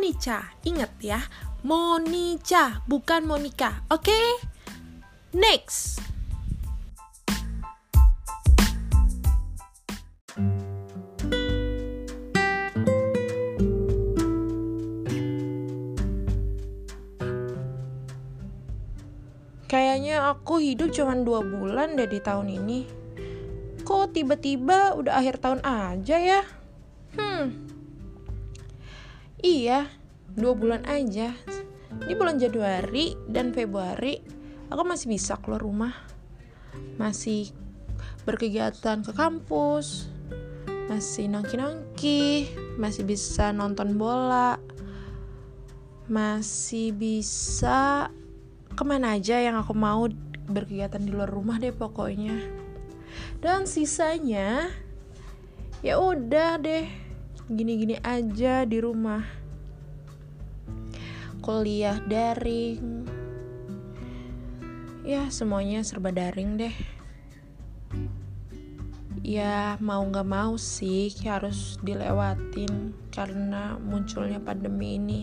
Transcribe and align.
Monica. 0.00 0.56
Ingat 0.64 0.96
ya, 1.04 1.20
Monica, 1.60 2.80
bukan 2.88 3.20
Monica. 3.28 3.84
Oke? 3.92 4.08
Okay? 4.08 4.28
Next. 5.36 6.00
Kayaknya 19.68 20.32
aku 20.32 20.64
hidup 20.64 20.96
cuma 20.96 21.12
dua 21.12 21.44
bulan 21.44 22.00
deh 22.00 22.08
di 22.08 22.24
tahun 22.24 22.48
ini. 22.48 22.88
Kok 23.84 24.16
tiba-tiba 24.16 24.96
udah 24.96 25.20
akhir 25.20 25.44
tahun 25.44 25.60
aja 25.60 26.16
ya? 26.16 26.40
Hmm. 27.20 27.68
Iya, 29.40 29.88
dua 30.34 30.54
bulan 30.54 30.82
aja. 30.86 31.34
Di 31.90 32.14
bulan 32.14 32.38
Januari 32.38 33.14
dan 33.26 33.50
Februari, 33.50 34.18
aku 34.70 34.82
masih 34.86 35.10
bisa 35.10 35.38
keluar 35.38 35.62
rumah. 35.62 35.94
Masih 36.96 37.50
berkegiatan 38.22 39.02
ke 39.02 39.12
kampus, 39.14 40.06
masih 40.86 41.26
nongki-nongki, 41.30 42.54
masih 42.78 43.02
bisa 43.06 43.50
nonton 43.50 43.98
bola, 43.98 44.58
masih 46.10 46.90
bisa 46.90 48.10
ke 48.74 48.82
mana 48.82 49.14
aja 49.14 49.38
yang 49.38 49.58
aku 49.58 49.74
mau 49.74 50.10
berkegiatan 50.50 50.98
di 50.98 51.14
luar 51.14 51.30
rumah 51.30 51.62
deh 51.62 51.70
pokoknya 51.70 52.34
dan 53.38 53.64
sisanya 53.64 54.66
ya 55.80 55.94
udah 56.02 56.58
deh 56.58 56.90
gini-gini 57.46 57.98
aja 58.02 58.66
di 58.66 58.78
rumah 58.82 59.22
kuliah 61.40 61.96
daring. 62.04 63.08
Ya 65.02 65.32
semuanya 65.32 65.80
serba 65.80 66.12
daring 66.12 66.60
deh. 66.60 66.76
Ya 69.24 69.80
mau 69.80 70.04
nggak 70.04 70.28
mau 70.28 70.60
sih 70.60 71.08
harus 71.24 71.80
dilewatin 71.80 72.92
karena 73.08 73.80
munculnya 73.80 74.38
pandemi 74.38 75.00
ini. 75.00 75.22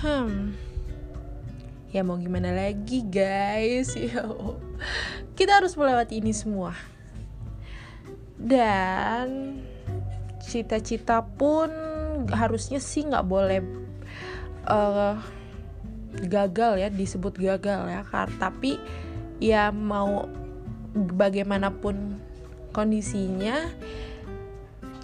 Hmm. 0.00 0.56
Ya 1.92 2.04
mau 2.04 2.16
gimana 2.16 2.52
lagi 2.52 3.04
guys? 3.04 3.92
Ya 4.00 4.24
kita 5.36 5.60
harus 5.60 5.76
melewati 5.76 6.24
ini 6.24 6.32
semua. 6.32 6.72
Dan 8.36 9.60
cita-cita 10.40 11.20
pun 11.24 11.68
harusnya 12.32 12.80
sih 12.80 13.04
nggak 13.04 13.26
boleh 13.28 13.85
uh, 14.66 15.16
gagal 16.26 16.80
ya 16.80 16.88
disebut 16.88 17.36
gagal 17.38 17.88
ya 17.88 18.02
tapi 18.40 18.80
ya 19.38 19.68
mau 19.74 20.28
bagaimanapun 20.96 22.18
kondisinya 22.72 23.68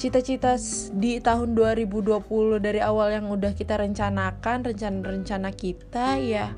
cita-cita 0.01 0.59
di 0.99 1.23
tahun 1.23 1.55
2020 1.55 2.59
dari 2.59 2.81
awal 2.83 3.13
yang 3.13 3.31
udah 3.31 3.55
kita 3.55 3.79
rencanakan 3.79 4.67
rencana-rencana 4.67 5.55
kita 5.55 6.19
ya 6.19 6.51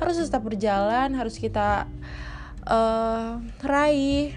harus 0.00 0.16
tetap 0.16 0.42
berjalan 0.48 1.12
harus 1.12 1.36
kita 1.36 1.84
uh, 2.66 3.38
raih. 3.62 4.34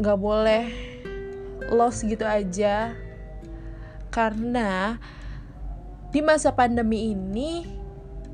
Nggak 0.00 0.18
boleh 0.18 0.64
loss 1.70 2.02
gitu 2.02 2.26
aja. 2.26 2.96
Karena 4.10 4.98
di 6.14 6.22
masa 6.22 6.54
pandemi 6.54 7.10
ini 7.10 7.66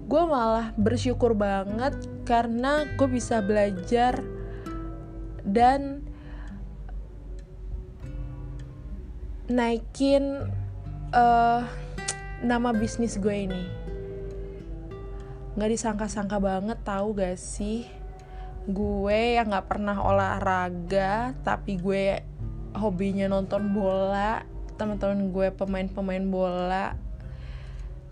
gue 0.05 0.23
malah 0.29 0.77
bersyukur 0.77 1.33
banget 1.33 1.97
karena 2.29 2.85
gue 3.01 3.09
bisa 3.09 3.41
belajar 3.41 4.21
dan 5.49 6.05
naikin 9.49 10.45
uh, 11.17 11.65
nama 12.45 12.71
bisnis 12.77 13.17
gue 13.17 13.49
ini. 13.49 13.65
Nggak 15.57 15.71
disangka-sangka 15.73 16.37
banget 16.37 16.77
tahu 16.85 17.17
gak 17.17 17.41
sih? 17.41 17.89
Gue 18.69 19.41
yang 19.41 19.49
nggak 19.49 19.73
pernah 19.73 19.97
olahraga 19.97 21.33
tapi 21.41 21.81
gue 21.81 22.21
hobinya 22.77 23.25
nonton 23.25 23.73
bola. 23.73 24.45
Teman-teman 24.77 25.33
gue 25.33 25.49
pemain-pemain 25.57 26.25
bola 26.29 27.10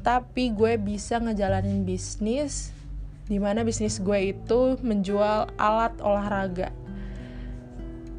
tapi 0.09 0.57
gue 0.57 0.81
bisa 0.81 1.21
ngejalanin 1.21 1.85
bisnis 1.85 2.73
di 3.29 3.37
mana 3.37 3.61
bisnis 3.61 4.01
gue 4.01 4.33
itu 4.33 4.81
menjual 4.81 5.53
alat 5.61 5.93
olahraga. 6.01 6.73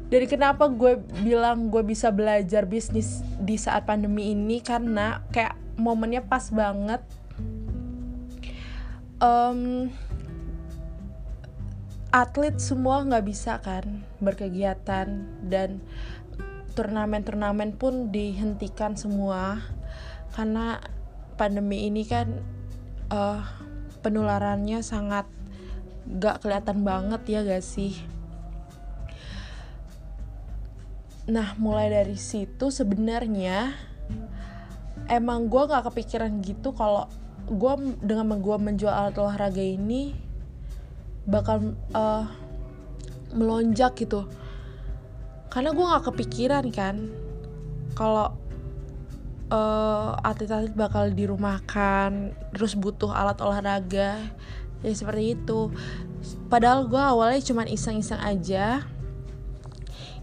Dari 0.06 0.26
kenapa 0.30 0.70
gue 0.70 1.02
bilang 1.26 1.66
gue 1.66 1.82
bisa 1.82 2.14
belajar 2.14 2.62
bisnis 2.70 3.26
di 3.42 3.58
saat 3.58 3.90
pandemi 3.90 4.30
ini? 4.30 4.62
Karena 4.62 5.18
kayak 5.34 5.58
momennya 5.82 6.22
pas 6.30 6.46
banget. 6.54 7.02
Um, 9.18 9.90
atlet 12.14 12.54
semua 12.62 13.02
nggak 13.02 13.26
bisa 13.26 13.58
kan 13.66 14.06
berkegiatan 14.22 15.26
dan 15.50 15.82
turnamen-turnamen 16.78 17.74
pun 17.74 18.14
dihentikan 18.14 18.94
semua 18.94 19.58
karena 20.38 20.78
pandemi 21.40 21.88
ini 21.88 22.04
kan 22.04 22.36
uh, 23.08 23.40
penularannya 24.04 24.84
sangat 24.84 25.24
gak 26.20 26.44
kelihatan 26.44 26.84
banget 26.84 27.24
ya 27.24 27.40
gak 27.40 27.64
sih? 27.64 27.96
Nah 31.32 31.56
mulai 31.56 31.88
dari 31.88 32.20
situ 32.20 32.68
sebenarnya 32.68 33.72
emang 35.08 35.48
gue 35.48 35.62
gak 35.64 35.88
kepikiran 35.88 36.44
gitu 36.44 36.76
kalau 36.76 37.08
gue 37.48 37.96
dengan 38.04 38.36
gue 38.36 38.56
menjual 38.60 38.92
alat 38.92 39.16
olahraga 39.16 39.64
ini 39.64 40.12
bakal 41.24 41.72
uh, 41.96 42.28
melonjak 43.32 43.96
gitu. 43.96 44.26
Karena 45.50 45.74
gue 45.74 45.82
nggak 45.82 46.06
kepikiran 46.14 46.66
kan 46.70 47.10
kalau 47.98 48.39
uh, 49.52 50.16
atlet-atlet 50.24 50.74
bakal 50.74 51.10
dirumahkan 51.10 52.32
terus 52.54 52.78
butuh 52.78 53.12
alat 53.12 53.38
olahraga 53.42 54.18
ya 54.80 54.92
seperti 54.94 55.36
itu. 55.36 55.68
Padahal 56.48 56.88
gue 56.88 57.00
awalnya 57.00 57.40
cuma 57.44 57.68
iseng-iseng 57.68 58.20
aja. 58.22 58.86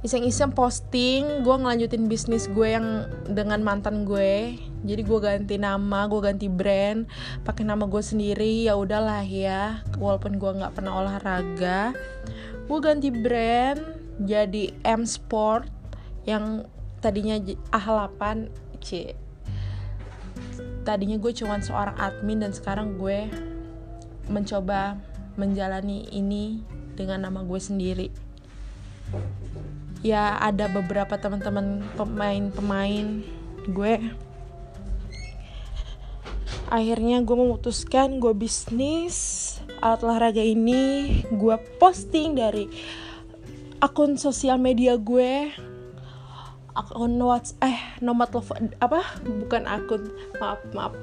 Iseng-iseng 0.06 0.54
posting 0.54 1.42
gue 1.42 1.56
ngelanjutin 1.58 2.06
bisnis 2.10 2.50
gue 2.50 2.74
yang 2.74 3.06
dengan 3.30 3.62
mantan 3.62 4.06
gue. 4.08 4.58
Jadi 4.86 5.02
gue 5.02 5.20
ganti 5.20 5.56
nama 5.58 6.06
gue 6.06 6.22
ganti 6.22 6.48
brand 6.50 7.10
pakai 7.42 7.66
nama 7.66 7.86
gue 7.90 8.02
sendiri 8.02 8.66
ya 8.66 8.78
udahlah 8.78 9.26
ya. 9.26 9.82
Walaupun 9.98 10.42
gue 10.42 10.52
nggak 10.58 10.74
pernah 10.74 11.02
olahraga 11.02 11.94
gue 12.68 12.80
ganti 12.84 13.10
brand 13.10 13.80
jadi 14.20 14.76
M 14.84 15.08
Sport 15.08 15.72
yang 16.28 16.68
tadinya 17.00 17.40
Ah8 17.72 18.52
C. 18.88 19.12
Tadinya 20.88 21.20
gue 21.20 21.36
cuma 21.36 21.60
seorang 21.60 22.00
admin 22.00 22.48
dan 22.48 22.56
sekarang 22.56 22.96
gue 22.96 23.28
mencoba 24.32 24.96
menjalani 25.36 26.08
ini 26.16 26.64
dengan 26.96 27.28
nama 27.28 27.44
gue 27.44 27.60
sendiri. 27.60 28.08
Ya 30.00 30.40
ada 30.40 30.72
beberapa 30.72 31.20
teman-teman 31.20 31.84
pemain-pemain 32.00 33.28
gue. 33.68 33.96
Akhirnya 36.72 37.20
gue 37.24 37.36
memutuskan 37.36 38.24
gue 38.24 38.32
bisnis 38.32 39.16
alat 39.84 40.04
olahraga 40.04 40.44
ini 40.44 41.24
gue 41.32 41.56
posting 41.80 42.36
dari 42.36 42.68
akun 43.80 44.18
sosial 44.18 44.58
media 44.58 44.98
gue 44.98 45.54
akun 46.78 47.18
WhatsApp 47.18 47.66
eh 47.66 47.80
nomor 48.06 48.30
telepon 48.30 48.70
apa? 48.78 49.02
Bukan 49.26 49.66
akun. 49.66 50.14
Maaf 50.38 50.62
maaf. 50.78 50.94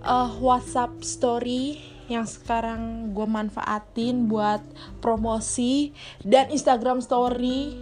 Uh, 0.00 0.30
WhatsApp 0.40 1.04
story 1.04 1.76
yang 2.08 2.24
sekarang 2.24 3.12
gue 3.12 3.28
manfaatin 3.28 4.32
buat 4.32 4.64
promosi 5.04 5.92
dan 6.24 6.48
Instagram 6.48 7.04
story. 7.04 7.76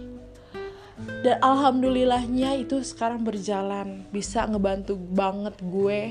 Dan 0.97 1.39
alhamdulillahnya 1.39 2.59
itu 2.59 2.83
sekarang 2.83 3.23
berjalan. 3.23 4.03
Bisa 4.11 4.43
ngebantu 4.43 4.99
banget 4.99 5.55
gue. 5.63 6.01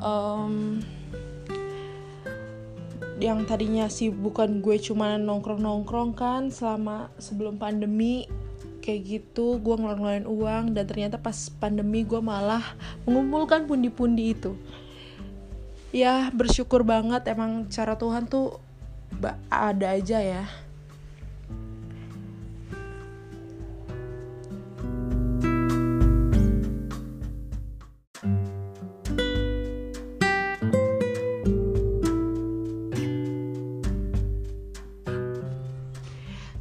Um, 0.00 0.80
yang 3.22 3.46
tadinya 3.46 3.86
sih 3.86 4.10
bukan 4.10 4.58
gue 4.64 4.82
cuma 4.82 5.14
nongkrong-nongkrong 5.14 6.18
kan 6.18 6.50
selama 6.50 7.06
sebelum 7.22 7.54
pandemi 7.54 8.26
kayak 8.82 9.22
gitu 9.22 9.62
gue 9.62 9.74
ngeluarin 9.78 10.26
uang 10.26 10.74
dan 10.74 10.84
ternyata 10.84 11.16
pas 11.16 11.48
pandemi 11.62 12.02
gue 12.02 12.18
malah 12.18 12.74
mengumpulkan 13.06 13.70
pundi-pundi 13.70 14.34
itu. 14.34 14.58
Ya 15.94 16.28
bersyukur 16.34 16.82
banget 16.82 17.30
emang 17.30 17.70
cara 17.70 17.94
Tuhan 17.94 18.26
tuh 18.26 18.58
ada 19.46 19.94
aja 19.94 20.18
ya 20.18 20.44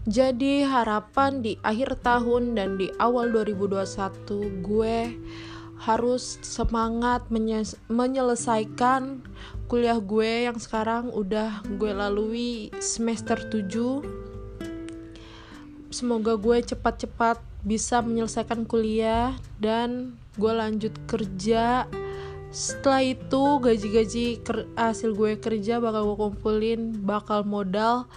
Jadi 0.10 0.66
harapan 0.66 1.46
di 1.46 1.62
akhir 1.62 2.02
tahun 2.02 2.58
dan 2.58 2.82
di 2.82 2.90
awal 2.98 3.30
2021 3.30 4.66
gue 4.66 4.98
harus 5.82 6.42
semangat 6.42 7.26
menyelesaikan 7.90 9.22
kuliah 9.70 10.02
gue 10.02 10.50
yang 10.50 10.58
sekarang 10.58 11.14
udah 11.14 11.62
gue 11.78 11.94
lalui 11.94 12.70
semester 12.82 13.38
7 13.50 14.22
semoga 15.94 16.40
gue 16.40 16.58
cepat-cepat 16.66 17.44
bisa 17.62 18.02
menyelesaikan 18.02 18.66
kuliah 18.66 19.38
dan 19.62 20.18
gue 20.40 20.50
lanjut 20.50 20.98
kerja. 21.06 21.86
Setelah 22.52 23.06
itu 23.06 23.44
gaji-gaji 23.64 24.44
hasil 24.76 25.14
gue 25.16 25.38
kerja 25.40 25.80
bakal 25.80 26.10
gue 26.10 26.18
kumpulin 26.20 26.82
bakal 27.06 27.46
modal 27.46 28.10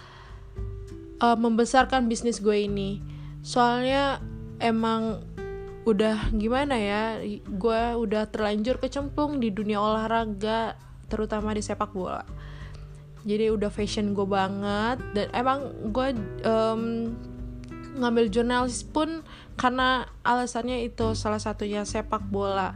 uh, 1.25 1.37
membesarkan 1.37 2.05
bisnis 2.05 2.37
gue 2.37 2.69
ini. 2.69 3.01
Soalnya 3.41 4.21
emang 4.61 5.25
udah 5.85 6.33
gimana 6.33 6.81
ya 6.81 7.21
gue 7.45 7.81
udah 7.93 8.25
terlanjur 8.33 8.81
kecemplung 8.81 9.37
di 9.37 9.53
dunia 9.53 9.77
olahraga 9.77 10.73
terutama 11.09 11.53
di 11.53 11.61
sepak 11.61 11.93
bola. 11.93 12.25
Jadi 13.25 13.49
udah 13.49 13.69
fashion 13.73 14.13
gue 14.13 14.25
banget 14.25 15.01
dan 15.17 15.27
emang 15.33 15.73
gue 15.89 16.13
um, 16.45 17.13
ngambil 17.95 18.29
jurnalis 18.29 18.85
pun 18.85 19.25
karena 19.55 20.05
alasannya 20.21 20.85
itu 20.85 21.13
salah 21.17 21.41
satunya 21.41 21.85
sepak 21.85 22.21
bola. 22.29 22.73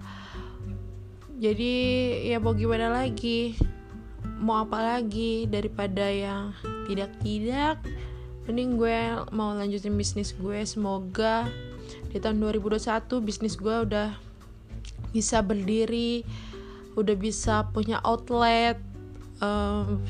Jadi 1.39 1.73
ya 2.29 2.37
mau 2.41 2.53
gimana 2.53 2.89
lagi? 2.93 3.57
Mau 4.39 4.63
apa 4.63 4.79
lagi 4.79 5.47
daripada 5.49 6.07
yang 6.07 6.55
tidak-tidak 6.87 7.83
mending 8.49 8.81
gue 8.81 8.99
mau 9.29 9.53
lanjutin 9.53 9.93
bisnis 9.93 10.33
gue 10.33 10.65
semoga 10.65 11.45
di 12.09 12.17
tahun 12.17 12.41
2021 12.41 12.81
bisnis 13.21 13.53
gue 13.53 13.85
udah 13.85 14.17
bisa 15.13 15.45
berdiri 15.45 16.25
udah 16.97 17.13
bisa 17.13 17.69
punya 17.69 18.01
outlet 18.01 18.81
um, 19.37 20.01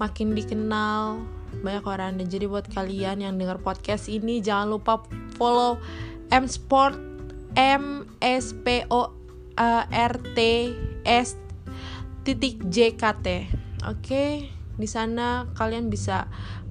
makin 0.00 0.32
dikenal 0.32 1.20
banyak 1.60 1.84
orang 1.84 2.16
dan 2.16 2.32
jadi 2.32 2.48
buat 2.48 2.64
kalian 2.72 3.20
yang 3.20 3.36
dengar 3.36 3.60
podcast 3.60 4.08
ini 4.08 4.40
jangan 4.40 4.72
lupa 4.80 5.04
follow 5.36 5.76
M 6.32 6.48
Sport 6.48 6.96
M 7.60 8.08
S 8.24 8.56
P 8.56 8.88
O 8.88 9.12
R 9.60 10.12
T 10.32 10.38
S 11.04 11.36
titik 12.24 12.56
JKT 12.72 13.52
oke 13.84 14.00
okay? 14.00 14.48
di 14.80 14.88
sana 14.88 15.44
kalian 15.52 15.92
bisa 15.92 16.24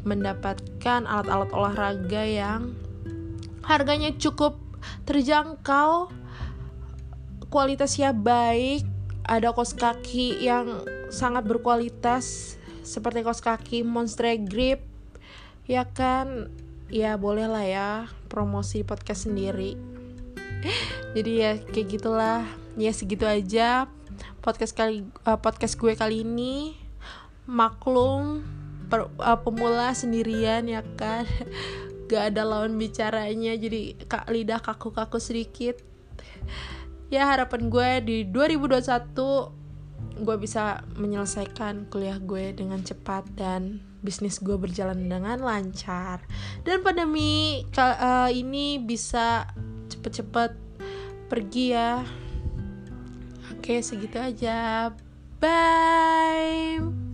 mendapatkan 0.06 1.04
alat-alat 1.04 1.50
olahraga 1.52 2.24
yang 2.24 2.78
harganya 3.66 4.14
cukup 4.14 4.62
terjangkau, 5.10 6.14
kualitasnya 7.50 8.14
baik, 8.14 8.86
ada 9.26 9.50
kos 9.52 9.74
kaki 9.74 10.46
yang 10.46 10.86
sangat 11.10 11.50
berkualitas 11.50 12.56
seperti 12.86 13.26
kos 13.26 13.42
kaki 13.42 13.82
Monster 13.82 14.38
Grip, 14.46 14.86
ya 15.66 15.90
kan? 15.90 16.54
Ya 16.94 17.18
boleh 17.18 17.50
lah 17.50 17.66
ya 17.66 17.90
promosi 18.30 18.86
podcast 18.86 19.26
sendiri. 19.26 19.74
Jadi 21.18 21.32
ya 21.42 21.58
kayak 21.58 21.88
gitulah, 21.90 22.46
ya 22.78 22.94
segitu 22.94 23.26
aja 23.26 23.90
podcast 24.46 24.78
kali 24.78 25.02
uh, 25.26 25.42
podcast 25.42 25.74
gue 25.82 25.98
kali 25.98 26.22
ini. 26.22 26.78
Maklum 27.50 28.46
per, 28.96 29.12
uh, 29.20 29.40
pemula 29.44 29.92
sendirian 29.92 30.72
ya 30.72 30.80
kan? 30.96 31.28
Gak 32.10 32.32
ada 32.32 32.48
lawan 32.48 32.80
bicaranya 32.80 33.60
jadi 33.60 34.00
kak 34.08 34.32
lidah 34.32 34.64
kaku-kaku 34.64 35.20
sedikit. 35.20 35.76
Ya 37.12 37.28
harapan 37.28 37.68
gue 37.68 37.90
di 38.06 38.18
2021 38.30 40.24
gue 40.24 40.36
bisa 40.40 40.86
menyelesaikan 40.96 41.92
kuliah 41.92 42.22
gue 42.22 42.56
dengan 42.56 42.80
cepat 42.80 43.28
dan 43.36 43.84
bisnis 44.06 44.40
gue 44.40 44.56
berjalan 44.56 45.10
dengan 45.10 45.42
lancar. 45.42 46.22
Dan 46.62 46.86
pandemi 46.86 47.66
uh, 47.76 48.30
ini 48.30 48.78
bisa 48.78 49.50
cepet-cepet 49.90 50.54
pergi 51.26 51.74
ya. 51.74 52.06
Oke 53.50 53.82
segitu 53.82 54.22
aja. 54.22 54.94
Bye 55.42 57.05